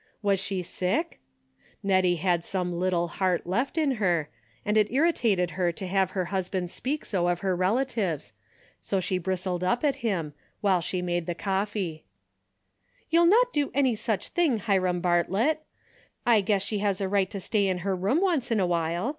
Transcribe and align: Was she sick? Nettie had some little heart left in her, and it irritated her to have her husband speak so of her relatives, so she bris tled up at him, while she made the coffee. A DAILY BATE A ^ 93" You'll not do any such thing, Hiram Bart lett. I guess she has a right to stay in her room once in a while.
Was 0.23 0.39
she 0.39 0.63
sick? 0.63 1.19
Nettie 1.83 2.15
had 2.15 2.43
some 2.43 2.73
little 2.73 3.07
heart 3.07 3.45
left 3.45 3.77
in 3.77 3.91
her, 4.01 4.29
and 4.65 4.75
it 4.75 4.91
irritated 4.91 5.51
her 5.51 5.71
to 5.73 5.85
have 5.85 6.09
her 6.17 6.25
husband 6.33 6.71
speak 6.71 7.05
so 7.05 7.27
of 7.27 7.41
her 7.41 7.55
relatives, 7.55 8.33
so 8.79 8.99
she 8.99 9.19
bris 9.19 9.43
tled 9.45 9.61
up 9.61 9.83
at 9.83 9.97
him, 9.97 10.33
while 10.59 10.81
she 10.81 11.03
made 11.03 11.27
the 11.27 11.35
coffee. 11.35 12.03
A 13.09 13.11
DAILY 13.11 13.11
BATE 13.11 13.17
A 13.17 13.19
^ 13.19 13.19
93" 13.19 13.19
You'll 13.21 13.25
not 13.27 13.53
do 13.53 13.71
any 13.75 13.95
such 13.95 14.29
thing, 14.29 14.57
Hiram 14.57 15.01
Bart 15.01 15.29
lett. 15.29 15.67
I 16.25 16.41
guess 16.41 16.63
she 16.63 16.79
has 16.79 16.99
a 16.99 17.07
right 17.07 17.29
to 17.29 17.39
stay 17.39 17.67
in 17.67 17.77
her 17.85 17.95
room 17.95 18.21
once 18.21 18.49
in 18.49 18.59
a 18.59 18.65
while. 18.65 19.09